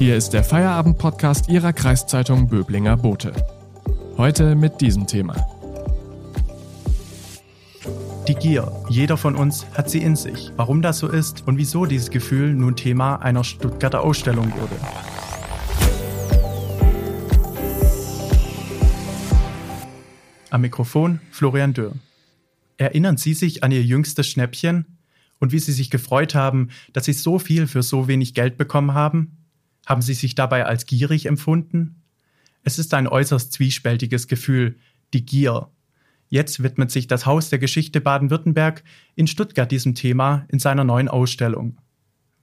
Hier 0.00 0.16
ist 0.16 0.30
der 0.30 0.42
Feierabend-Podcast 0.42 1.50
Ihrer 1.50 1.74
Kreiszeitung 1.74 2.48
Böblinger 2.48 2.96
Bote. 2.96 3.34
Heute 4.16 4.54
mit 4.54 4.80
diesem 4.80 5.06
Thema. 5.06 5.36
Die 8.26 8.34
Gier. 8.34 8.72
Jeder 8.88 9.18
von 9.18 9.36
uns 9.36 9.66
hat 9.74 9.90
sie 9.90 10.00
in 10.00 10.16
sich. 10.16 10.52
Warum 10.56 10.80
das 10.80 11.00
so 11.00 11.08
ist 11.08 11.46
und 11.46 11.58
wieso 11.58 11.84
dieses 11.84 12.08
Gefühl 12.08 12.54
nun 12.54 12.76
Thema 12.76 13.16
einer 13.16 13.44
Stuttgarter 13.44 14.02
Ausstellung 14.02 14.50
wurde. 14.54 14.74
Am 20.48 20.62
Mikrofon 20.62 21.20
Florian 21.30 21.74
Dürr. 21.74 21.92
Erinnern 22.78 23.18
Sie 23.18 23.34
sich 23.34 23.62
an 23.62 23.70
Ihr 23.70 23.82
jüngstes 23.82 24.26
Schnäppchen 24.26 24.96
und 25.40 25.52
wie 25.52 25.58
Sie 25.58 25.72
sich 25.72 25.90
gefreut 25.90 26.34
haben, 26.34 26.70
dass 26.94 27.04
Sie 27.04 27.12
so 27.12 27.38
viel 27.38 27.66
für 27.66 27.82
so 27.82 28.08
wenig 28.08 28.32
Geld 28.32 28.56
bekommen 28.56 28.94
haben? 28.94 29.36
Haben 29.86 30.02
Sie 30.02 30.14
sich 30.14 30.34
dabei 30.34 30.66
als 30.66 30.86
gierig 30.86 31.26
empfunden? 31.26 32.02
Es 32.62 32.78
ist 32.78 32.94
ein 32.94 33.08
äußerst 33.08 33.52
zwiespältiges 33.52 34.28
Gefühl, 34.28 34.76
die 35.14 35.24
Gier. 35.24 35.68
Jetzt 36.28 36.62
widmet 36.62 36.90
sich 36.90 37.08
das 37.08 37.26
Haus 37.26 37.50
der 37.50 37.58
Geschichte 37.58 38.00
Baden-Württemberg 38.00 38.84
in 39.16 39.26
Stuttgart 39.26 39.70
diesem 39.70 39.94
Thema 39.94 40.44
in 40.48 40.58
seiner 40.58 40.84
neuen 40.84 41.08
Ausstellung. 41.08 41.78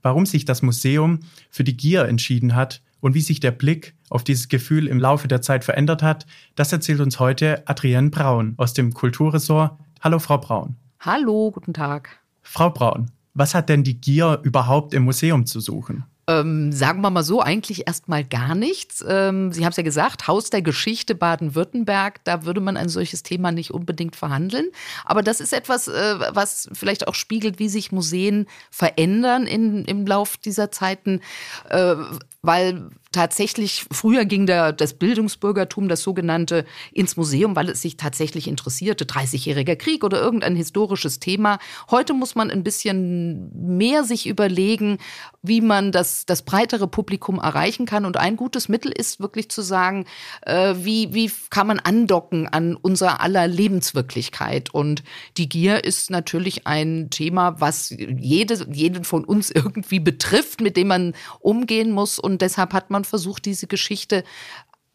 Warum 0.02 0.26
sich 0.26 0.45
das 0.45 0.62
Museum 0.62 1.20
für 1.50 1.64
die 1.64 1.78
Gier 1.78 2.05
entschieden 2.05 2.55
hat 2.55 2.81
und 3.00 3.14
wie 3.14 3.22
sich 3.22 3.40
der 3.40 3.52
Blick 3.52 3.95
auf 4.09 4.23
dieses 4.23 4.50
Gefühl 4.50 4.88
im 4.88 5.00
Laufe 5.00 5.28
der 5.28 5.42
Zeit 5.42 5.64
verändert 5.64 6.04
hat, 6.04 6.26
das 6.56 6.72
erzählt 6.72 7.00
uns 7.00 7.20
heute 7.20 7.67
Adrienne 7.67 8.09
Braun 8.09 8.56
aus 8.58 8.73
dem 8.73 8.94
Kulturressort. 8.94 9.80
Hallo, 10.02 10.20
Frau 10.20 10.38
Braun. 10.38 10.76
Hallo, 11.00 11.52
guten 11.52 11.73
Tag. 11.73 12.20
Frau 12.42 12.70
Braun, 12.70 13.12
was 13.34 13.54
hat 13.54 13.70
denn 13.70 13.84
die 13.84 14.02
Gier 14.02 14.40
überhaupt 14.44 14.94
im 14.94 15.04
Museum 15.04 15.45
zu 15.45 15.59
suchen? 15.59 16.06
Ähm, 16.27 16.73
sagen 16.73 17.02
wir 17.02 17.09
mal 17.09 17.23
so, 17.23 17.42
eigentlich 17.42 17.88
erstmal 17.88 18.23
gar 18.23 18.53
nichts. 18.53 19.03
Ähm, 19.08 19.53
Sie 19.53 19.64
haben 19.64 19.72
es 19.72 19.78
ja 19.78 19.83
gesagt, 19.83 20.28
Haus 20.28 20.50
der 20.50 20.61
Geschichte 20.61 21.16
Baden-Württemberg, 21.16 22.23
da 22.25 22.44
würde 22.44 22.59
man 22.59 22.75
ein 22.75 22.89
solches 22.89 23.23
Thema 23.23 23.53
nicht 23.53 23.72
unbedingt 23.72 24.16
verhandeln. 24.17 24.67
Aber 25.05 25.23
das 25.23 25.39
ist 25.39 25.53
etwas, 25.53 25.88
äh, 25.88 26.16
was 26.31 26.70
vielleicht 26.73 27.08
auch 27.08 27.16
spiegelt, 27.16 27.59
wie 27.59 27.70
sich 27.70 27.94
Museen 27.94 28.48
verändern 28.72 29.48
in, 29.48 29.86
im 29.86 30.05
Lauf 30.05 30.36
dieser 30.36 30.70
Zeiten. 30.70 31.22
Äh, 31.70 31.95
weil 32.42 32.89
tatsächlich, 33.18 33.84
früher 33.92 34.26
ging 34.26 34.46
der, 34.46 34.72
das 34.72 34.94
Bildungsbürgertum, 34.94 35.90
das 35.90 36.04
sogenannte, 36.04 36.66
ins 36.92 37.18
Museum, 37.18 37.56
weil 37.56 37.68
es 37.68 37.82
sich 37.82 37.98
tatsächlich 37.98 38.48
interessierte, 38.48 39.06
30-jähriger 39.06 39.76
Krieg 39.76 40.04
oder 40.04 40.22
irgendein 40.22 40.56
historisches 40.56 41.20
Thema. 41.20 41.58
Heute 41.90 42.14
muss 42.14 42.36
man 42.36 42.52
ein 42.52 42.64
bisschen 42.64 43.50
mehr 43.76 44.04
sich 44.04 44.28
überlegen, 44.28 45.00
wie 45.42 45.62
man 45.62 45.92
das, 45.92 46.28
das 46.28 46.44
breitere 46.44 46.88
Publikum 46.88 47.40
erreichen 47.40 47.88
kann. 47.88 48.06
Und 48.06 48.18
ein 48.18 48.36
gutes 48.36 48.70
Mittel 48.70 48.92
ist 48.92 49.20
wirklich 49.20 49.50
zu 49.50 49.64
sagen, 49.64 50.06
äh, 50.44 50.76
wie, 50.78 51.16
wie 51.16 51.32
kann 51.50 51.66
man 51.66 51.80
andocken 51.80 52.48
an 52.48 52.76
unser 52.76 53.20
aller 53.20 53.48
Lebenswirklichkeit. 53.48 54.72
Und 54.72 55.04
die 55.38 55.50
Gier 55.50 55.84
ist 55.84 56.12
natürlich 56.12 56.68
ein 56.68 57.10
Thema, 57.10 57.60
was 57.60 57.90
jede, 57.90 58.68
jeden 58.72 59.04
von 59.04 59.26
uns 59.26 59.50
irgendwie 59.56 60.00
betrifft, 60.00 60.62
mit 60.62 60.78
dem 60.78 60.90
man 60.90 61.16
umgehen 61.40 61.92
muss. 61.92 62.20
Und 62.20 62.44
deshalb 62.44 62.73
hat 62.73 62.92
man 62.92 63.06
versucht, 63.08 63.45
diese 63.45 63.67
Geschichte 63.67 64.23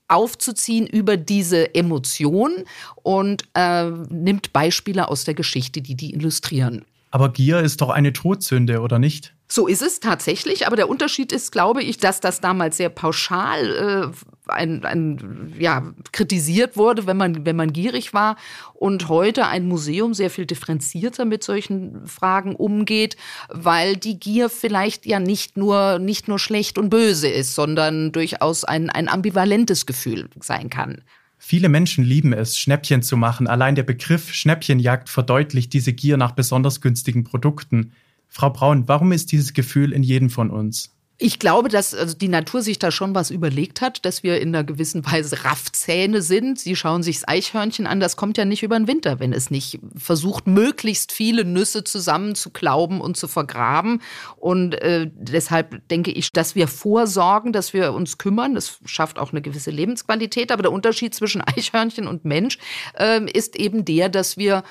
aufzuziehen 0.09 0.87
über 0.87 1.17
diese 1.17 1.75
Emotion 1.75 2.65
und 3.03 3.45
äh, 3.55 3.91
nimmt 4.11 4.53
Beispiele 4.53 5.09
aus 5.09 5.25
der 5.25 5.35
Geschichte, 5.35 5.81
die 5.81 5.95
die 5.95 6.15
illustrieren. 6.15 6.85
Aber 7.11 7.31
Gier 7.31 7.61
ist 7.61 7.81
doch 7.81 7.91
eine 7.91 8.13
Todsünde, 8.13 8.81
oder 8.81 8.99
nicht? 8.99 9.35
So 9.53 9.67
ist 9.67 9.83
es 9.83 10.01
tatsächlich, 10.01 10.67
aber 10.67 10.77
der 10.77 10.89
Unterschied 10.89 11.31
ist, 11.31 11.53
glaube 11.53 11.83
ich, 11.83 11.99
dass 11.99 12.21
das 12.21 12.41
damals 12.41 12.79
sehr 12.79 12.89
pauschal 12.89 14.11
äh, 14.11 14.51
ein, 14.51 14.83
ein, 14.87 15.53
ja, 15.59 15.93
kritisiert 16.11 16.79
wurde, 16.79 17.07
wenn 17.07 17.19
man, 17.19 17.45
wenn 17.45 17.57
man 17.57 17.71
gierig 17.71 18.15
war 18.15 18.37
und 18.73 19.11
heute 19.11 19.47
ein 19.49 19.69
Museum 19.69 20.15
sehr 20.15 20.31
viel 20.31 20.47
differenzierter 20.47 21.27
mit 21.27 21.45
solchen 21.45 22.07
Fragen 22.07 22.57
umgeht, 22.57 23.19
weil 23.51 23.99
die 23.99 24.19
Gier 24.19 24.49
vielleicht 24.49 25.05
ja 25.05 25.21
nicht 25.21 25.59
nur, 25.59 25.99
nicht 25.99 26.29
nur 26.29 26.39
schlecht 26.39 26.79
und 26.79 26.89
böse 26.89 27.29
ist, 27.29 27.55
sondern 27.55 28.11
durchaus 28.11 28.65
ein, 28.65 28.89
ein 28.89 29.07
ambivalentes 29.07 29.85
Gefühl 29.85 30.31
sein 30.41 30.71
kann. 30.71 31.03
Viele 31.37 31.69
Menschen 31.69 32.05
lieben 32.05 32.33
es, 32.33 32.59
Schnäppchen 32.59 33.03
zu 33.03 33.19
machen. 33.19 33.49
Allein 33.49 33.75
der 33.75 33.83
Begriff 33.83 34.33
Schnäppchenjagd 34.33 35.11
verdeutlicht 35.11 35.75
diese 35.75 35.93
Gier 35.93 36.17
nach 36.17 36.33
besonders 36.33 36.81
günstigen 36.81 37.25
Produkten. 37.25 37.93
Frau 38.35 38.49
Braun, 38.49 38.89
warum 38.89 39.13
ist 39.13 39.31
dieses 39.31 39.53
Gefühl 39.53 39.93
in 39.93 40.03
jedem 40.03 40.31
von 40.31 40.49
uns? 40.49 40.97
Ich 41.19 41.39
glaube, 41.39 41.69
dass 41.69 41.95
also 41.95 42.17
die 42.17 42.29
Natur 42.29 42.63
sich 42.63 42.81
da 42.81 42.91
schon 42.91 43.15
was 43.15 43.31
überlegt 43.31 43.81
hat, 43.81 44.05
dass 44.05 44.25
wir 44.25 44.41
in 44.41 44.49
einer 44.49 44.65
gewissen 44.65 45.07
Weise 45.07 45.45
Raffzähne 45.45 46.21
sind. 46.21 46.59
Sie 46.59 46.75
schauen 46.75 47.03
sich 47.05 47.21
das 47.21 47.29
Eichhörnchen 47.29 47.87
an, 47.87 48.01
das 48.01 48.17
kommt 48.17 48.39
ja 48.39 48.45
nicht 48.45 48.63
über 48.63 48.77
den 48.77 48.89
Winter, 48.89 49.21
wenn 49.21 49.33
es 49.33 49.51
nicht 49.51 49.79
versucht, 49.95 50.47
möglichst 50.47 51.13
viele 51.13 51.45
Nüsse 51.45 51.85
zusammen 51.85 52.35
zu 52.35 52.51
klauben 52.51 53.01
und 53.01 53.17
zu 53.17 53.29
vergraben. 53.29 54.03
Und 54.37 54.75
äh, 54.75 55.11
deshalb 55.15 55.87
denke 55.89 56.11
ich, 56.11 56.33
dass 56.33 56.57
wir 56.57 56.67
vorsorgen, 56.67 57.53
dass 57.53 57.73
wir 57.73 57.93
uns 57.93 58.19
kümmern. 58.19 58.55
Das 58.55 58.81
schafft 58.85 59.19
auch 59.19 59.31
eine 59.31 59.43
gewisse 59.43 59.71
Lebensqualität. 59.71 60.51
Aber 60.51 60.63
der 60.63 60.73
Unterschied 60.73 61.15
zwischen 61.15 61.41
Eichhörnchen 61.41 62.09
und 62.09 62.25
Mensch 62.25 62.59
äh, 62.99 63.25
ist 63.31 63.55
eben 63.57 63.85
der, 63.85 64.09
dass 64.09 64.37
wir 64.37 64.65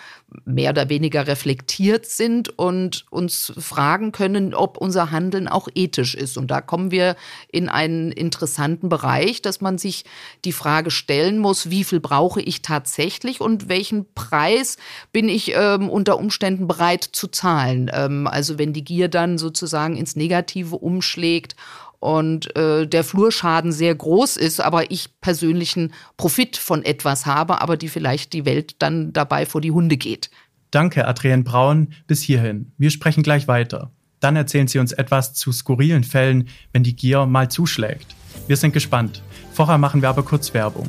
mehr 0.45 0.71
oder 0.71 0.89
weniger 0.89 1.27
reflektiert 1.27 2.05
sind 2.05 2.57
und 2.57 3.05
uns 3.09 3.53
fragen 3.57 4.11
können, 4.11 4.53
ob 4.53 4.77
unser 4.77 5.11
Handeln 5.11 5.47
auch 5.47 5.67
ethisch 5.75 6.15
ist. 6.15 6.30
Und 6.37 6.51
da 6.51 6.61
kommen 6.61 6.91
wir 6.91 7.15
in 7.51 7.69
einen 7.69 8.11
interessanten 8.11 8.89
Bereich, 8.89 9.41
dass 9.41 9.61
man 9.61 9.77
sich 9.77 10.05
die 10.45 10.51
Frage 10.51 10.91
stellen 10.91 11.37
muss, 11.39 11.69
wie 11.69 11.83
viel 11.83 11.99
brauche 11.99 12.41
ich 12.41 12.61
tatsächlich 12.61 13.41
und 13.41 13.69
welchen 13.69 14.13
Preis 14.13 14.77
bin 15.11 15.29
ich 15.29 15.53
ähm, 15.55 15.89
unter 15.89 16.17
Umständen 16.17 16.67
bereit 16.67 17.03
zu 17.03 17.27
zahlen. 17.27 17.89
Ähm, 17.93 18.27
also 18.27 18.57
wenn 18.57 18.73
die 18.73 18.83
Gier 18.83 19.07
dann 19.07 19.37
sozusagen 19.37 19.95
ins 19.95 20.15
Negative 20.15 20.75
umschlägt 20.75 21.55
und 22.01 22.55
äh, 22.55 22.87
der 22.87 23.03
Flurschaden 23.03 23.71
sehr 23.71 23.93
groß 23.93 24.35
ist, 24.35 24.59
aber 24.59 24.89
ich 24.91 25.21
persönlichen 25.21 25.93
Profit 26.17 26.57
von 26.57 26.83
etwas 26.83 27.27
habe, 27.27 27.61
aber 27.61 27.77
die 27.77 27.89
vielleicht 27.89 28.33
die 28.33 28.45
Welt 28.45 28.75
dann 28.79 29.13
dabei 29.13 29.45
vor 29.45 29.61
die 29.61 29.71
Hunde 29.71 29.97
geht. 29.97 30.31
Danke, 30.71 31.07
Adrienne 31.07 31.43
Braun, 31.43 31.93
bis 32.07 32.21
hierhin. 32.21 32.71
Wir 32.77 32.89
sprechen 32.89 33.23
gleich 33.23 33.47
weiter. 33.47 33.91
Dann 34.21 34.35
erzählen 34.35 34.67
Sie 34.67 34.79
uns 34.79 34.93
etwas 34.93 35.33
zu 35.33 35.51
skurrilen 35.51 36.05
Fällen, 36.05 36.47
wenn 36.71 36.83
die 36.83 36.95
Gier 36.95 37.25
mal 37.25 37.49
zuschlägt. 37.49 38.15
Wir 38.47 38.55
sind 38.55 38.71
gespannt. 38.71 39.21
Vorher 39.51 39.77
machen 39.77 40.01
wir 40.01 40.09
aber 40.09 40.23
kurz 40.23 40.53
Werbung. 40.53 40.87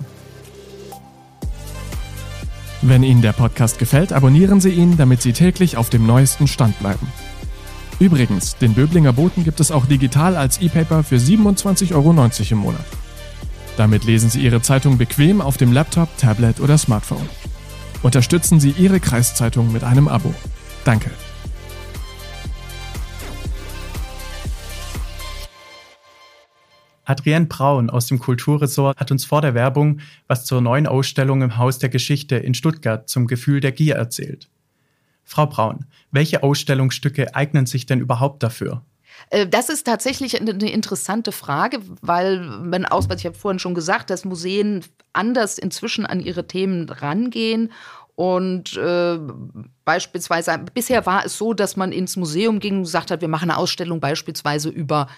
Wenn 2.83 3.03
Ihnen 3.03 3.23
der 3.23 3.33
Podcast 3.33 3.79
gefällt, 3.79 4.13
abonnieren 4.13 4.61
Sie 4.61 4.71
ihn, 4.71 4.97
damit 4.97 5.23
Sie 5.23 5.33
täglich 5.33 5.77
auf 5.77 5.89
dem 5.89 6.07
neuesten 6.07 6.47
Stand 6.47 6.79
bleiben. 6.79 7.11
Übrigens, 7.99 8.57
den 8.57 8.75
Böblinger 8.75 9.13
Boten 9.13 9.45
gibt 9.45 9.61
es 9.61 9.71
auch 9.71 9.87
digital 9.87 10.37
als 10.37 10.61
E-Paper 10.61 11.03
für 11.03 11.17
27,90 11.17 11.95
Euro 11.95 12.11
im 12.51 12.59
Monat. 12.59 12.85
Damit 13.77 14.05
lesen 14.05 14.29
Sie 14.29 14.41
Ihre 14.41 14.61
Zeitung 14.61 14.99
bequem 14.99 15.41
auf 15.41 15.57
dem 15.57 15.73
Laptop, 15.73 16.09
Tablet 16.19 16.61
oder 16.61 16.77
Smartphone. 16.77 17.29
Unterstützen 18.03 18.61
Sie 18.61 18.71
Ihre 18.71 19.01
Kreiszeitung 19.01 19.73
mit 19.73 19.85
einem 19.85 20.09
Abo. 20.09 20.35
Danke. 20.85 21.11
Adrienne 27.13 27.45
Braun 27.45 27.91
aus 27.91 28.07
dem 28.07 28.19
Kulturressort 28.19 28.99
hat 28.99 29.11
uns 29.11 29.27
vor 29.27 29.43
der 29.43 29.53
Werbung 29.53 30.01
was 30.29 30.47
zur 30.47 30.63
neuen 30.63 30.87
Ausstellung 30.87 31.43
im 31.43 31.59
Haus 31.59 31.79
der 31.79 31.91
Geschichte 31.91 32.37
in 32.37 32.55
Stuttgart 32.55 33.07
zum 33.07 33.27
Gefühl 33.27 33.61
der 33.61 33.73
Gier 33.73 33.97
erzählt. 33.97 34.49
Frau 35.23 35.45
Braun, 35.47 35.85
welche 36.11 36.43
Ausstellungsstücke 36.43 37.35
eignen 37.35 37.67
sich 37.67 37.85
denn 37.85 38.01
überhaupt 38.01 38.43
dafür? 38.43 38.83
Äh, 39.29 39.47
das 39.47 39.69
ist 39.69 39.85
tatsächlich 39.85 40.41
eine 40.41 40.71
interessante 40.71 41.33
Frage, 41.33 41.81
weil 42.01 42.41
man 42.41 42.87
aus, 42.87 43.11
was 43.11 43.19
ich 43.19 43.27
habe 43.27 43.37
vorhin 43.37 43.59
schon 43.59 43.75
gesagt, 43.75 44.09
dass 44.09 44.25
Museen 44.25 44.83
anders 45.13 45.59
inzwischen 45.59 46.07
an 46.07 46.19
ihre 46.19 46.47
Themen 46.47 46.89
rangehen 46.89 47.71
und 48.15 48.77
äh, 48.77 49.19
beispielsweise, 49.85 50.59
bisher 50.73 51.05
war 51.07 51.27
es 51.27 51.37
so, 51.37 51.53
dass 51.53 51.77
man 51.77 51.93
ins 51.93 52.17
Museum 52.17 52.59
ging 52.59 52.79
und 52.79 52.83
gesagt 52.85 53.11
hat, 53.11 53.21
wir 53.21 53.29
machen 53.29 53.51
eine 53.51 53.59
Ausstellung 53.59 54.01
beispielsweise 54.01 54.69
über 54.69 55.09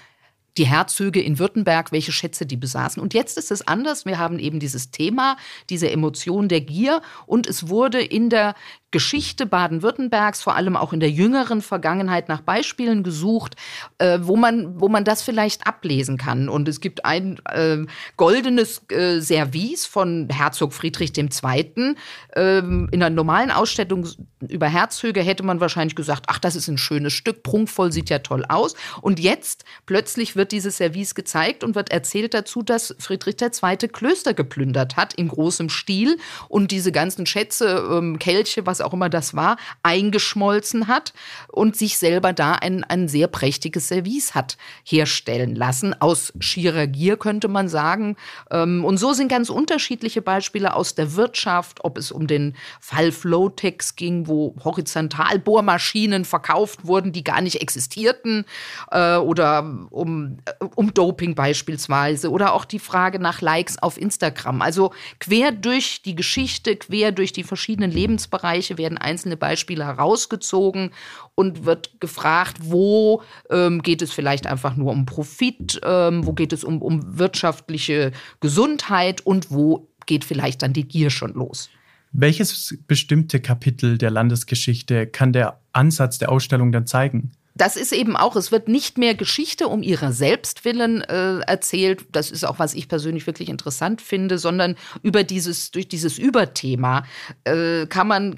die 0.56 0.67
Herzöge 0.67 1.21
in 1.21 1.39
Württemberg, 1.39 1.93
welche 1.93 2.12
Schätze 2.12 2.47
die 2.47 2.56
besaßen. 2.56 3.03
Und 3.03 3.15
jetzt 3.15 3.39
ist 3.39 3.51
es 3.51 3.67
anders. 3.67 4.06
Wir 4.06 4.19
haben 4.19 4.39
eben 4.39 4.61
dieses 4.61 4.91
Thema, 4.91 5.37
diese 5.71 5.91
Emotion 5.91 6.49
der 6.49 6.61
Gier. 6.61 7.03
Und 7.27 7.47
es 7.47 7.69
wurde 7.69 8.01
in 8.01 8.31
der 8.31 8.55
Geschichte 8.95 9.45
Baden-Württembergs, 9.47 10.41
vor 10.41 10.55
allem 10.55 10.77
auch 10.77 10.93
in 10.93 11.01
der 11.01 11.11
jüngeren 11.11 11.62
Vergangenheit, 11.62 12.29
nach 12.29 12.43
Beispielen 12.43 13.03
gesucht, 13.03 13.56
äh, 13.99 14.21
wo, 14.23 14.37
man, 14.37 14.81
wo 14.81 14.89
man 14.89 15.03
das 15.03 15.23
vielleicht 15.23 15.67
ablesen 15.67 16.17
kann. 16.17 16.49
Und 16.49 16.69
es 16.69 16.81
gibt 16.81 17.05
ein 17.05 17.41
äh, 17.51 17.79
goldenes 18.17 18.89
äh, 18.93 19.21
Service 19.21 19.85
von 19.85 20.29
Herzog 20.31 20.73
Friedrich 20.73 21.11
II. 21.19 21.97
Ähm, 22.37 22.89
in 22.93 23.03
einer 23.03 23.11
normalen 23.11 23.51
Ausstellung 23.51 24.06
über 24.49 24.69
Herzöge 24.69 25.23
hätte 25.23 25.43
man 25.43 25.59
wahrscheinlich 25.59 25.97
gesagt, 25.97 26.27
ach, 26.29 26.39
das 26.39 26.55
ist 26.55 26.69
ein 26.69 26.79
schönes 26.79 27.15
Stück, 27.15 27.43
prunkvoll, 27.43 27.91
sieht 27.91 28.11
ja 28.11 28.21
toll 28.21 28.45
aus. 28.49 28.77
Und 29.01 29.19
jetzt 29.19 29.65
plötzlich 29.87 30.37
wird 30.37 30.44
wird 30.44 30.52
dieses 30.52 30.76
Service 30.76 31.14
gezeigt 31.14 31.64
und 31.64 31.75
wird 31.75 31.91
erzählt 31.91 32.35
dazu, 32.35 32.62
dass 32.62 32.94
Friedrich 32.99 33.37
II. 33.41 33.88
Klöster 33.88 34.35
geplündert 34.35 34.94
hat 34.94 35.14
in 35.14 35.29
großem 35.29 35.70
Stil 35.70 36.19
und 36.50 36.70
diese 36.70 36.93
ganzen 36.93 37.25
Schätze, 37.25 37.82
ähm, 37.91 38.19
Kelche, 38.19 38.67
was 38.67 38.82
auch 38.82 38.93
immer 38.93 39.08
das 39.08 39.32
war, 39.32 39.56
eingeschmolzen 39.82 40.87
hat 40.87 41.14
und 41.49 41.76
sich 41.76 41.96
selber 41.96 42.35
da 42.35 42.52
ein, 42.52 42.85
ein 42.85 43.08
sehr 43.08 43.26
prächtiges 43.26 43.88
Service 43.88 44.35
hat 44.35 44.58
herstellen 44.85 45.55
lassen. 45.55 45.99
Aus 45.99 46.35
schierer 46.41 46.87
Gier 46.88 47.17
könnte 47.17 47.49
man 47.49 47.70
sagen. 47.70 48.17
Ähm, 48.50 48.85
und 48.85 48.99
so 48.99 49.14
sind 49.14 49.29
ganz 49.29 49.49
unterschiedliche 49.49 50.20
Beispiele 50.20 50.75
aus 50.76 50.94
der 50.94 51.17
Wirtschaft, 51.17 51.82
ob 51.85 51.96
es 51.96 52.12
um 52.12 52.26
den 52.26 52.55
Fall 52.81 53.12
Flowtex 53.12 53.96
ging, 53.96 54.26
wo 54.26 54.55
Horizontalbohrmaschinen 54.62 56.26
verkauft 56.26 56.87
wurden, 56.87 57.12
die 57.12 57.25
gar 57.25 57.41
nicht 57.41 57.62
existierten, 57.62 58.44
äh, 58.91 59.17
oder 59.17 59.88
um, 59.91 60.34
um 60.75 60.93
Doping 60.95 61.35
beispielsweise, 61.35 62.31
oder 62.31 62.55
auch 62.55 62.65
die 62.65 62.79
Frage 62.79 63.19
nach 63.19 63.41
Likes 63.41 63.79
auf 63.79 64.01
Instagram. 64.01 64.63
Also 64.63 64.93
quer 65.19 65.53
durch 65.53 66.03
die 66.03 66.15
Geschichte, 66.15 66.77
quer 66.77 67.13
durch 67.13 67.33
die 67.33 67.45
verschiedenen 67.45 67.91
Lebensbereiche 67.91 68.79
werden 68.79 68.99
einzelne 68.99 69.37
Beispiele 69.37 69.85
herausgezogen 69.85 70.91
und 71.35 71.65
wird 71.65 72.01
gefragt, 72.01 72.59
wo 72.61 73.23
ähm, 73.51 73.83
geht 73.83 74.03
es 74.03 74.13
vielleicht 74.13 74.47
einfach 74.47 74.77
nur 74.77 74.93
um 74.93 75.07
Profit, 75.07 75.81
ähm, 75.85 76.27
wo 76.27 76.33
geht 76.33 76.53
es 76.53 76.65
um, 76.65 76.81
um 76.83 77.19
wirtschaftliche 77.19 78.13
Gesundheit 78.41 79.21
und 79.23 79.51
wo 79.51 79.89
geht 80.07 80.25
vielleicht 80.25 80.63
dann 80.63 80.73
die 80.73 80.87
Gier 80.87 81.11
schon 81.11 81.35
los. 81.35 81.71
Welches 82.13 82.79
bestimmte 82.87 83.41
Kapitel 83.41 83.99
der 83.99 84.11
Landesgeschichte 84.11 85.07
kann 85.09 85.33
der 85.33 85.61
Ansatz 85.73 86.19
der 86.19 86.31
Ausstellung 86.31 86.71
dann 86.71 86.87
zeigen? 86.87 87.33
Das 87.55 87.77
ist 87.77 87.93
eben 87.93 88.17
auch, 88.17 88.35
es 88.35 88.51
wird 88.51 88.69
nicht 88.69 88.99
mehr 88.99 89.15
Geschichte 89.15 89.69
um 89.69 89.83
ihrer 89.83 90.12
Selbstwillen 90.12 91.03
äh, 91.03 91.39
erzählt. 91.41 92.05
Das 92.11 92.31
ist 92.31 92.45
auch, 92.45 92.59
was 92.59 92.75
ich 92.75 92.89
persönlich 92.89 93.27
wirklich 93.27 93.49
interessant 93.49 94.03
finde, 94.03 94.39
sondern 94.39 94.75
über 95.03 95.23
dieses, 95.23 95.71
durch 95.71 95.89
dieses 95.89 96.19
Überthema 96.19 97.05
äh, 97.45 97.87
kann 97.87 98.09
man 98.09 98.37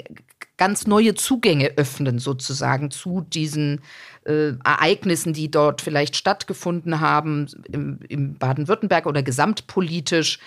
ganz 0.58 0.86
neue 0.86 1.14
Zugänge 1.14 1.72
öffnen, 1.76 2.18
sozusagen, 2.18 2.90
zu 2.90 3.20
diesen 3.20 3.82
äh, 4.24 4.52
Ereignissen, 4.64 5.32
die 5.32 5.50
dort 5.50 5.80
vielleicht 5.80 6.16
stattgefunden 6.16 7.00
haben, 7.00 7.46
im, 7.70 8.00
im 8.08 8.34
Baden-Württemberg 8.38 9.06
oder 9.06 9.22
gesamtpolitisch. 9.22 10.38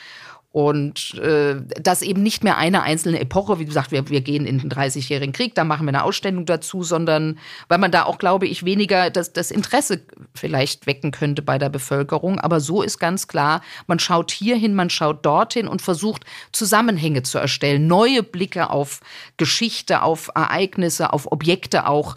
Und 0.51 1.13
äh, 1.19 1.57
das 1.79 2.01
eben 2.01 2.23
nicht 2.23 2.43
mehr 2.43 2.57
eine 2.57 2.81
einzelne 2.81 3.19
Epoche, 3.19 3.59
wie 3.59 3.65
gesagt, 3.65 3.91
wir, 3.91 4.09
wir 4.09 4.21
gehen 4.21 4.47
in 4.47 4.57
den 4.57 4.71
30-jährigen 4.71 5.31
Krieg, 5.31 5.53
da 5.53 5.63
machen 5.63 5.85
wir 5.85 5.89
eine 5.89 6.03
Ausstellung 6.03 6.47
dazu, 6.47 6.81
sondern 6.81 7.37
weil 7.67 7.77
man 7.77 7.91
da 7.91 8.05
auch, 8.05 8.17
glaube 8.17 8.47
ich, 8.47 8.65
weniger 8.65 9.11
das, 9.11 9.31
das 9.31 9.51
Interesse 9.51 10.01
vielleicht 10.33 10.87
wecken 10.87 11.11
könnte 11.11 11.43
bei 11.43 11.59
der 11.59 11.69
Bevölkerung. 11.69 12.39
Aber 12.39 12.61
so 12.61 12.81
ist 12.81 12.97
ganz 12.97 13.27
klar, 13.27 13.61
man 13.85 13.99
schaut 13.99 14.31
hierhin, 14.31 14.73
man 14.73 14.89
schaut 14.89 15.23
dorthin 15.23 15.67
und 15.67 15.83
versucht 15.83 16.25
Zusammenhänge 16.51 17.21
zu 17.21 17.37
erstellen, 17.37 17.85
neue 17.85 18.23
Blicke 18.23 18.71
auf 18.71 19.01
Geschichte, 19.37 20.01
auf 20.01 20.31
Ereignisse, 20.33 21.13
auf 21.13 21.31
Objekte 21.31 21.87
auch 21.87 22.15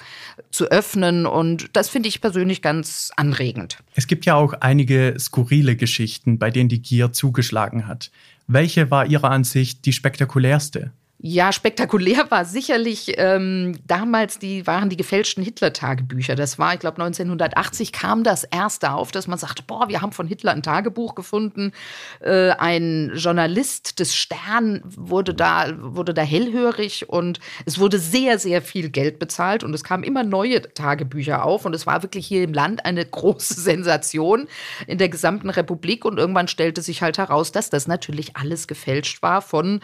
zu 0.51 0.71
öffnen. 0.71 1.27
Und 1.27 1.69
das 1.75 1.91
finde 1.91 2.09
ich 2.09 2.23
persönlich 2.23 2.63
ganz 2.63 3.13
anregend. 3.15 3.79
Es 3.95 4.07
gibt 4.07 4.25
ja 4.25 4.37
auch 4.37 4.55
einige 4.55 5.17
skurrile 5.19 5.77
Geschichten, 5.77 6.39
bei 6.39 6.51
denen 6.51 6.71
die 6.71 6.81
Gier 6.81 7.13
zugeschlagen 7.13 7.87
hat. 7.87 8.11
Welche 8.47 8.91
war 8.91 9.07
Ihrer 9.07 9.31
Ansicht 9.31 9.85
die 9.87 9.93
spektakulärste? 9.93 10.93
Ja, 11.25 11.53
spektakulär 11.53 12.33
war 12.33 12.45
sicherlich 12.45 13.15
ähm, 13.17 13.79
damals 13.87 14.41
die 14.41 14.67
waren 14.67 14.91
die 14.91 14.97
gefälschten 14.97 15.45
Hitler-Tagebücher. 15.45 16.35
Das 16.35 16.59
war, 16.59 16.75
ich 16.75 16.81
glaube, 16.81 17.01
1980 17.01 17.93
kam 17.93 18.25
das 18.25 18.43
erste 18.43 18.91
auf, 18.91 19.13
dass 19.13 19.29
man 19.29 19.39
sagte, 19.39 19.63
boah, 19.65 19.89
wir 19.89 20.03
haben 20.03 20.11
von 20.11 20.27
Hitler 20.27 20.51
ein 20.51 20.65
Tagebuch 20.65 21.15
gefunden. 21.15 21.71
Äh, 22.19 22.51
ein 22.51 23.13
Journalist 23.15 24.01
des 24.01 24.17
Stern 24.17 24.83
wurde 24.85 25.33
da 25.33 25.69
wurde 25.79 26.13
da 26.13 26.23
hellhörig 26.23 27.09
und 27.09 27.39
es 27.67 27.79
wurde 27.79 28.01
sehr 28.01 28.41
sehr 28.41 28.61
viel 28.61 28.91
Geld 28.91 29.21
bezahlt 29.21 29.63
und 29.63 29.73
es 29.75 29.85
kamen 29.85 30.03
immer 30.03 30.25
neue 30.25 30.61
Tagebücher 30.75 31.45
auf 31.45 31.65
und 31.65 31.73
es 31.73 31.87
war 31.87 32.03
wirklich 32.03 32.27
hier 32.27 32.43
im 32.43 32.53
Land 32.53 32.85
eine 32.85 33.07
große 33.07 33.61
Sensation 33.61 34.49
in 34.89 34.99
der 34.99 35.09
gesamten 35.09 35.51
Republik 35.51 36.05
und 36.05 36.19
irgendwann 36.19 36.49
stellte 36.49 36.83
sich 36.83 37.01
halt 37.01 37.17
heraus, 37.19 37.53
dass 37.53 37.71
das 37.71 37.87
natürlich 37.87 38.37
alles 38.37 38.67
gefälscht 38.67 39.23
war 39.23 39.41
von 39.41 39.79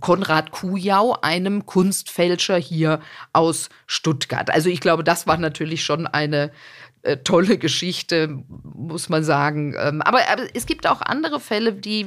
Konrad 0.00 0.50
Kujau, 0.50 1.16
einem 1.22 1.66
Kunstfälscher 1.66 2.56
hier 2.56 3.00
aus 3.32 3.68
Stuttgart. 3.86 4.50
Also 4.50 4.68
ich 4.68 4.80
glaube, 4.80 5.04
das 5.04 5.26
war 5.26 5.36
natürlich 5.36 5.84
schon 5.84 6.06
eine 6.06 6.50
äh, 7.02 7.16
tolle 7.18 7.56
Geschichte, 7.56 8.42
muss 8.48 9.08
man 9.08 9.24
sagen. 9.24 9.74
Ähm, 9.78 10.02
aber, 10.02 10.20
aber, 10.30 10.44
es 10.54 10.66
gibt 10.66 10.86
auch 10.86 11.00
andere 11.00 11.40
Fälle, 11.40 11.72
die 11.72 12.06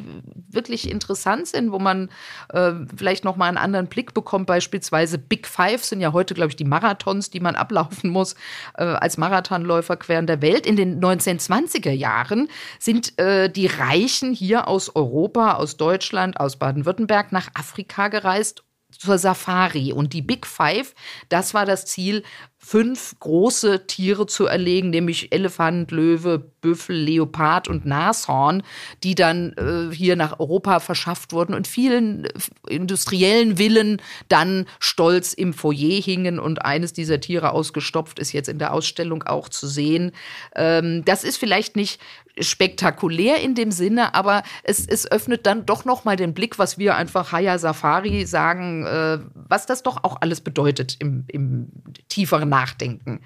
wirklich 0.49 0.89
interessant 0.89 1.47
sind, 1.47 1.71
wo 1.71 1.79
man 1.79 2.09
äh, 2.49 2.73
vielleicht 2.95 3.23
noch 3.23 3.35
mal 3.35 3.47
einen 3.47 3.57
anderen 3.57 3.87
Blick 3.87 4.13
bekommt. 4.13 4.45
Beispielsweise 4.45 5.17
Big 5.17 5.47
Five 5.47 5.83
sind 5.83 5.99
ja 5.99 6.13
heute, 6.13 6.35
glaube 6.35 6.49
ich, 6.49 6.55
die 6.55 6.63
Marathons, 6.63 7.31
die 7.31 7.39
man 7.39 7.55
ablaufen 7.63 8.09
muss 8.11 8.35
äh, 8.77 8.83
als 8.83 9.17
Marathonläufer 9.17 9.97
quer 9.97 10.19
in 10.19 10.27
der 10.27 10.41
Welt. 10.41 10.67
In 10.67 10.75
den 10.75 11.03
1920er 11.03 11.91
Jahren 11.91 12.49
sind 12.77 13.17
äh, 13.17 13.49
die 13.49 13.67
Reichen 13.67 14.33
hier 14.33 14.67
aus 14.67 14.95
Europa, 14.95 15.53
aus 15.53 15.77
Deutschland, 15.77 16.39
aus 16.39 16.57
Baden-Württemberg 16.57 17.31
nach 17.31 17.49
Afrika 17.55 18.09
gereist 18.09 18.63
zur 18.97 19.17
Safari. 19.17 19.91
Und 19.91 20.13
die 20.13 20.21
Big 20.21 20.45
Five, 20.45 20.93
das 21.29 21.53
war 21.53 21.65
das 21.65 21.85
Ziel, 21.85 22.23
fünf 22.65 23.19
große 23.19 23.87
Tiere 23.87 24.25
zu 24.25 24.45
erlegen, 24.45 24.89
nämlich 24.89 25.33
Elefant, 25.33 25.91
Löwe, 25.91 26.39
Büffel, 26.39 26.95
Leopard 26.95 27.67
und 27.67 27.85
Nashorn, 27.85 28.63
die 29.03 29.15
dann 29.15 29.51
äh, 29.57 29.93
hier 29.93 30.15
nach 30.15 30.39
Europa 30.39 30.79
verschafft 30.79 31.33
wurden 31.33 31.55
und 31.55 31.67
vielen 31.67 32.23
äh, 32.23 32.29
industriellen 32.69 33.57
Villen 33.57 34.01
dann 34.29 34.65
stolz 34.79 35.33
im 35.33 35.53
Foyer 35.53 36.01
hingen 36.01 36.39
und 36.39 36.63
eines 36.63 36.93
dieser 36.93 37.19
Tiere 37.19 37.51
ausgestopft 37.51 38.17
ist 38.17 38.31
jetzt 38.31 38.47
in 38.47 38.59
der 38.59 38.73
Ausstellung 38.73 39.23
auch 39.23 39.49
zu 39.49 39.67
sehen. 39.67 40.13
Ähm, 40.55 41.03
das 41.03 41.25
ist 41.25 41.35
vielleicht 41.35 41.75
nicht 41.75 41.99
spektakulär 42.39 43.41
in 43.41 43.55
dem 43.55 43.71
Sinne, 43.71 44.15
aber 44.15 44.43
es, 44.63 44.87
es 44.87 45.09
öffnet 45.11 45.45
dann 45.45 45.65
doch 45.65 45.85
noch 45.85 46.03
mal 46.03 46.15
den 46.15 46.33
Blick, 46.33 46.57
was 46.57 46.77
wir 46.77 46.95
einfach 46.95 47.31
Haya 47.31 47.59
Safari 47.59 48.25
sagen, 48.25 48.85
äh, 48.85 49.19
was 49.35 49.65
das 49.65 49.83
doch 49.83 50.03
auch 50.03 50.17
alles 50.21 50.41
bedeutet 50.41 50.95
im, 50.99 51.25
im 51.27 51.67
tieferen 52.09 52.49
Nachdenken. 52.53 53.21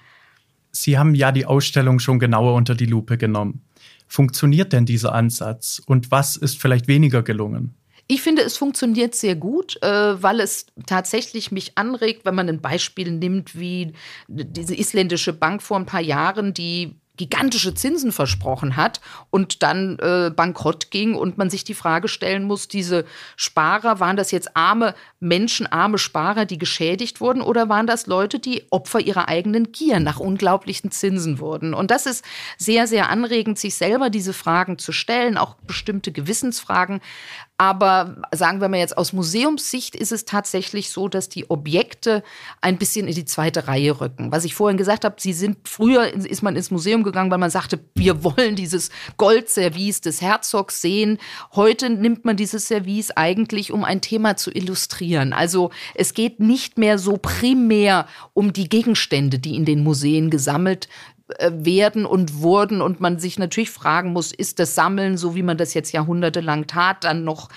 Sie 0.72 0.98
haben 0.98 1.16
ja 1.16 1.34
die 1.34 1.46
Ausstellung 1.46 2.00
schon 2.00 2.18
genauer 2.18 2.54
unter 2.54 2.76
die 2.76 2.86
Lupe 2.86 3.18
genommen. 3.18 3.62
Funktioniert 4.08 4.72
denn 4.72 4.86
dieser 4.86 5.14
Ansatz 5.14 5.82
und 5.86 6.12
was 6.12 6.38
ist 6.38 6.62
vielleicht 6.62 6.88
weniger 6.88 7.24
gelungen? 7.24 7.76
Ich 8.10 8.22
finde, 8.22 8.42
es 8.44 8.56
funktioniert 8.56 9.16
sehr 9.16 9.36
gut, 9.36 9.82
äh, 9.84 10.24
weil 10.24 10.40
es 10.40 10.68
tatsächlich 10.86 11.52
mich 11.52 11.78
anregt, 11.78 12.24
wenn 12.24 12.36
man 12.36 12.48
ein 12.48 12.62
Beispiel 12.62 13.12
nimmt 13.12 13.60
wie 13.60 13.92
diese 14.30 14.76
isländische 14.76 15.34
Bank 15.34 15.62
vor 15.62 15.78
ein 15.78 15.86
paar 15.86 16.02
Jahren, 16.02 16.54
die 16.54 16.96
gigantische 17.18 17.74
Zinsen 17.74 18.12
versprochen 18.12 18.76
hat 18.76 19.02
und 19.30 19.64
dann 19.64 19.98
äh, 20.00 20.32
bankrott 20.34 20.92
ging 20.92 21.16
und 21.16 21.38
man 21.38 21.50
sich 21.50 21.64
die 21.64 21.74
Frage 21.74 22.08
stellen 22.08 22.44
muss, 22.44 22.68
diese 22.68 23.06
Sparer, 23.36 24.00
waren 24.00 24.16
das 24.16 24.32
jetzt 24.32 24.56
arme 24.56 24.96
Menschen, 25.20 25.68
arme 25.68 25.98
Sparer, 25.98 26.46
die 26.46 26.58
geschädigt 26.58 27.20
wurden 27.20 27.42
oder 27.42 27.70
waren 27.70 27.88
das 27.88 28.08
Leute, 28.08 28.40
die 28.40 28.66
Opfer 28.70 29.00
ihrer 29.00 29.28
eigenen 29.28 29.72
Gier 29.72 30.00
nach 30.00 30.20
unglaublichen 30.20 30.92
Zinsen 30.92 31.40
wurden? 31.40 31.74
Und 31.74 31.92
das 31.92 32.06
ist 32.06 32.24
sehr, 32.58 32.88
sehr 32.88 33.10
anregend, 33.10 33.60
sich 33.60 33.76
selber 33.76 34.10
diese 34.10 34.34
Fragen 34.34 34.78
zu 34.78 34.92
stellen, 34.92 35.38
auch 35.38 35.56
bestimmte 35.66 36.12
Gewissensfragen. 36.12 37.02
Aber 37.60 38.18
sagen 38.32 38.62
wir 38.62 38.70
mal 38.70 38.78
jetzt 38.78 39.00
aus 39.00 39.14
Museumssicht 39.14 39.96
ist 39.96 40.12
es 40.12 40.26
tatsächlich 40.26 40.92
so, 40.92 41.08
dass 41.08 41.28
die 41.28 41.50
Objekte 41.50 42.24
ein 42.62 42.78
bisschen 42.78 43.08
in 43.08 43.16
die 43.16 43.26
zweite 43.26 43.68
Reihe 43.68 44.00
rücken. 44.00 44.32
Was 44.32 44.46
ich 44.46 44.54
vorhin 44.54 44.78
gesagt 44.78 45.04
habe, 45.04 45.16
sie 45.18 45.34
sind 45.34 45.58
früher 45.68 46.14
ist 46.14 46.44
man 46.44 46.56
ins 46.56 46.70
Museum 46.70 47.02
gegangen, 47.02 47.32
weil 47.32 47.40
man 47.40 47.50
sagte, 47.50 47.80
wir 47.96 48.24
wollen 48.24 48.56
dieses 48.56 48.92
Goldservice 49.18 50.02
des 50.02 50.22
Herzogs 50.22 50.82
sehen. 50.82 51.18
Heute 51.56 51.90
nimmt 51.90 52.26
man 52.26 52.38
dieses 52.38 52.68
Service 52.68 53.10
eigentlich, 53.10 53.72
um 53.72 53.84
ein 53.84 54.02
Thema 54.02 54.38
zu 54.38 54.52
illustrieren. 54.52 55.34
Also 55.34 55.72
es 55.96 56.14
geht 56.14 56.40
nicht 56.40 56.78
mehr 56.78 57.00
so 57.00 57.18
primär 57.18 58.08
um 58.36 58.54
die 58.54 58.70
Gegenstände, 58.70 59.40
die 59.40 59.56
in 59.56 59.66
den 59.66 59.84
Museen 59.84 60.30
gesammelt 60.30 60.88
werden 61.40 62.06
und 62.06 62.42
wurden 62.42 62.82
und 62.82 63.02
man 63.02 63.20
sich 63.20 63.38
natürlich 63.38 63.70
fragen 63.70 64.14
muss, 64.14 64.32
ist 64.32 64.60
das 64.60 64.76
Sammeln, 64.76 65.18
so 65.18 65.36
wie 65.36 65.44
man 65.44 65.58
das 65.58 65.74
jetzt 65.74 65.92
jahrhundertelang 65.92 66.68
tat, 66.68 67.04
dann 67.04 67.24
noch 67.26 67.50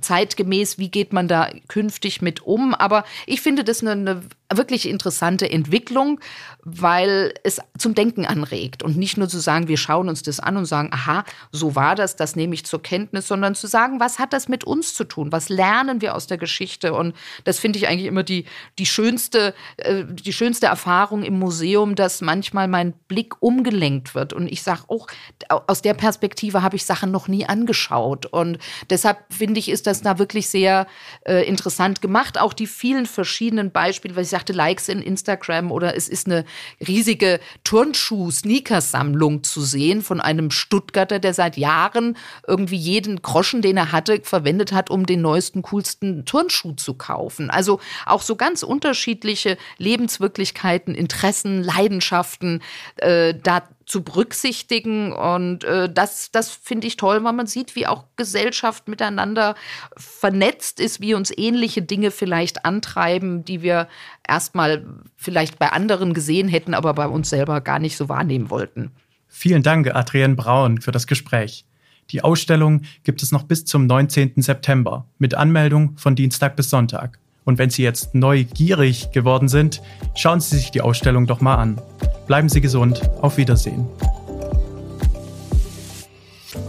zeitgemäß, 0.00 0.78
wie 0.78 0.90
geht 0.90 1.12
man 1.12 1.28
da 1.28 1.50
künftig 1.68 2.22
mit 2.22 2.42
um. 2.42 2.74
Aber 2.74 3.04
ich 3.26 3.40
finde 3.40 3.64
das 3.64 3.82
eine, 3.82 3.92
eine 3.92 4.22
wirklich 4.52 4.88
interessante 4.88 5.50
Entwicklung, 5.50 6.20
weil 6.62 7.34
es 7.42 7.60
zum 7.78 7.94
Denken 7.94 8.26
anregt 8.26 8.82
und 8.82 8.96
nicht 8.96 9.16
nur 9.16 9.28
zu 9.28 9.38
sagen, 9.38 9.68
wir 9.68 9.76
schauen 9.76 10.08
uns 10.08 10.22
das 10.22 10.40
an 10.40 10.56
und 10.56 10.66
sagen, 10.66 10.90
aha, 10.92 11.24
so 11.52 11.74
war 11.74 11.94
das, 11.94 12.16
das 12.16 12.36
nehme 12.36 12.54
ich 12.54 12.64
zur 12.64 12.82
Kenntnis, 12.82 13.28
sondern 13.28 13.54
zu 13.54 13.66
sagen, 13.66 14.00
was 14.00 14.18
hat 14.18 14.32
das 14.32 14.48
mit 14.48 14.64
uns 14.64 14.94
zu 14.94 15.04
tun? 15.04 15.32
Was 15.32 15.48
lernen 15.48 16.00
wir 16.00 16.14
aus 16.14 16.26
der 16.26 16.38
Geschichte? 16.38 16.92
Und 16.92 17.14
das 17.44 17.58
finde 17.58 17.78
ich 17.78 17.88
eigentlich 17.88 18.06
immer 18.06 18.22
die, 18.22 18.46
die 18.78 18.86
schönste, 18.86 19.54
äh, 19.78 20.04
die 20.08 20.32
schönste 20.32 20.66
Erfahrung 20.66 21.22
im 21.22 21.38
Museum, 21.38 21.94
dass 21.94 22.20
manchmal 22.20 22.68
mein 22.68 22.92
Blick 23.08 23.34
umgelenkt 23.40 24.14
wird 24.14 24.32
und 24.32 24.48
ich 24.48 24.62
sage, 24.62 24.82
oh, 24.88 25.06
aus 25.48 25.82
der 25.82 25.94
Perspektive 25.94 26.62
habe 26.62 26.76
ich 26.76 26.84
Sachen 26.84 27.10
noch 27.10 27.28
nie 27.28 27.46
angeschaut. 27.46 28.26
Und 28.26 28.58
deshalb 28.90 29.18
finde 29.30 29.60
ich, 29.66 29.72
ist 29.72 29.86
das 29.86 30.02
da 30.02 30.18
wirklich 30.18 30.48
sehr 30.48 30.86
äh, 31.24 31.46
interessant 31.46 32.00
gemacht. 32.00 32.40
Auch 32.40 32.52
die 32.52 32.66
vielen 32.66 33.06
verschiedenen 33.06 33.70
Beispiele, 33.70 34.16
weil 34.16 34.22
ich 34.24 34.30
sagte, 34.30 34.52
Likes 34.52 34.88
in 34.88 35.02
Instagram 35.02 35.70
oder 35.70 35.96
es 35.96 36.08
ist 36.08 36.26
eine 36.26 36.44
riesige 36.86 37.40
Turnschuh-Sneakersammlung 37.64 39.42
zu 39.42 39.62
sehen 39.62 40.02
von 40.02 40.20
einem 40.20 40.50
Stuttgarter, 40.50 41.18
der 41.18 41.34
seit 41.34 41.56
Jahren 41.56 42.16
irgendwie 42.46 42.76
jeden 42.76 43.22
Groschen, 43.22 43.62
den 43.62 43.76
er 43.76 43.92
hatte, 43.92 44.20
verwendet 44.22 44.72
hat, 44.72 44.90
um 44.90 45.06
den 45.06 45.20
neuesten, 45.20 45.62
coolsten 45.62 46.24
Turnschuh 46.24 46.72
zu 46.72 46.94
kaufen. 46.94 47.50
Also 47.50 47.80
auch 48.04 48.22
so 48.22 48.36
ganz 48.36 48.62
unterschiedliche 48.62 49.56
Lebenswirklichkeiten, 49.78 50.94
Interessen, 50.94 51.62
Leidenschaften 51.62 52.62
äh, 52.96 53.34
da 53.42 53.62
zu 53.86 54.02
berücksichtigen. 54.02 55.12
Und 55.12 55.64
äh, 55.64 55.90
das, 55.90 56.30
das 56.32 56.50
finde 56.50 56.88
ich 56.88 56.96
toll, 56.96 57.22
weil 57.24 57.32
man 57.32 57.46
sieht, 57.46 57.76
wie 57.76 57.86
auch 57.86 58.04
Gesellschaft 58.16 58.88
miteinander 58.88 59.54
vernetzt 59.96 60.80
ist, 60.80 61.00
wie 61.00 61.14
uns 61.14 61.32
ähnliche 61.36 61.82
Dinge 61.82 62.10
vielleicht 62.10 62.64
antreiben, 62.64 63.44
die 63.44 63.62
wir 63.62 63.88
erstmal 64.26 64.84
vielleicht 65.16 65.58
bei 65.58 65.70
anderen 65.70 66.12
gesehen 66.12 66.48
hätten, 66.48 66.74
aber 66.74 66.94
bei 66.94 67.06
uns 67.06 67.30
selber 67.30 67.60
gar 67.60 67.78
nicht 67.78 67.96
so 67.96 68.08
wahrnehmen 68.08 68.50
wollten. 68.50 68.90
Vielen 69.28 69.62
Dank, 69.62 69.94
Adrienne 69.94 70.34
Braun, 70.34 70.80
für 70.80 70.92
das 70.92 71.06
Gespräch. 71.06 71.64
Die 72.10 72.22
Ausstellung 72.22 72.82
gibt 73.04 73.22
es 73.22 73.32
noch 73.32 73.44
bis 73.44 73.64
zum 73.64 73.86
19. 73.86 74.34
September 74.36 75.06
mit 75.18 75.34
Anmeldung 75.34 75.96
von 75.96 76.14
Dienstag 76.14 76.56
bis 76.56 76.70
Sonntag. 76.70 77.18
Und 77.44 77.58
wenn 77.58 77.70
Sie 77.70 77.82
jetzt 77.82 78.14
neugierig 78.14 79.12
geworden 79.12 79.48
sind, 79.48 79.80
schauen 80.14 80.40
Sie 80.40 80.56
sich 80.56 80.70
die 80.70 80.80
Ausstellung 80.80 81.26
doch 81.26 81.40
mal 81.40 81.56
an. 81.56 81.80
Bleiben 82.26 82.48
Sie 82.48 82.60
gesund. 82.60 83.02
Auf 83.20 83.36
Wiedersehen. 83.36 83.86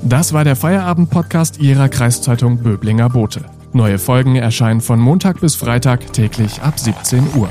Das 0.04 0.34
war 0.34 0.44
der 0.44 0.56
Feierabend-Podcast 0.56 1.60
Ihrer 1.60 1.90
Kreiszeitung 1.90 2.60
Böblinger 2.60 3.10
Bote. 3.10 3.46
Neue 3.74 4.00
Folgen 4.00 4.36
erscheinen 4.36 4.82
von 4.82 5.00
Montag 5.00 5.42
bis 5.42 5.56
Freitag 5.56 6.14
täglich 6.14 6.62
ab 6.62 6.80
17 6.80 7.36
Uhr. 7.36 7.50